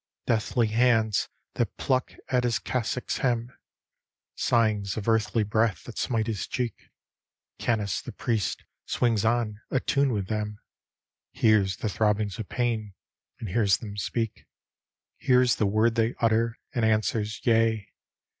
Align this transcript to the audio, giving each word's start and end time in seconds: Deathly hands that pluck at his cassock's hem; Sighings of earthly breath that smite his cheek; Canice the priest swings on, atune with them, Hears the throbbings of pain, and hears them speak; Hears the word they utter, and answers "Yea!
Deathly 0.25 0.65
hands 0.69 1.29
that 1.53 1.77
pluck 1.77 2.13
at 2.29 2.43
his 2.43 2.57
cassock's 2.57 3.17
hem; 3.17 3.55
Sighings 4.33 4.97
of 4.97 5.07
earthly 5.07 5.43
breath 5.43 5.83
that 5.83 5.99
smite 5.99 6.25
his 6.25 6.47
cheek; 6.47 6.73
Canice 7.59 8.01
the 8.01 8.11
priest 8.11 8.63
swings 8.87 9.23
on, 9.23 9.61
atune 9.71 10.11
with 10.11 10.25
them, 10.25 10.57
Hears 11.33 11.77
the 11.77 11.87
throbbings 11.87 12.39
of 12.39 12.49
pain, 12.49 12.95
and 13.39 13.49
hears 13.49 13.77
them 13.77 13.95
speak; 13.95 14.47
Hears 15.19 15.57
the 15.57 15.67
word 15.67 15.93
they 15.93 16.15
utter, 16.19 16.57
and 16.73 16.83
answers 16.83 17.39
"Yea! 17.43 17.87